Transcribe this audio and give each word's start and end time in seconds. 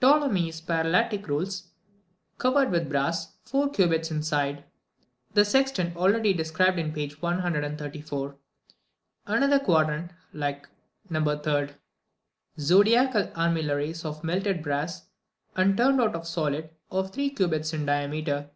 4. 0.00 0.20
Ptolemy's 0.20 0.60
parallactic 0.60 1.26
rules, 1.26 1.70
covered 2.38 2.70
with 2.70 2.88
brass, 2.88 3.32
four 3.44 3.68
cubits 3.68 4.08
in 4.08 4.18
the 4.18 4.22
side. 4.22 4.58
5. 4.58 4.66
The 5.34 5.44
sextant 5.44 5.96
already 5.96 6.32
described 6.32 6.78
in 6.78 6.92
page 6.92 7.20
134. 7.20 8.30
6. 8.68 8.72
Another 9.26 9.58
quadrant, 9.58 10.12
like 10.32 10.68
No. 11.10 11.24
3. 11.24 11.42
7. 11.66 11.74
Zodiacal 12.60 13.32
armillaries 13.34 14.04
of 14.04 14.22
melted 14.22 14.62
brass, 14.62 15.06
and 15.56 15.76
turned 15.76 16.00
out 16.00 16.14
of 16.14 16.22
the 16.22 16.28
solid, 16.28 16.70
of 16.92 17.10
three 17.10 17.30
cubits 17.30 17.72
in 17.72 17.84
diameter. 17.84 18.50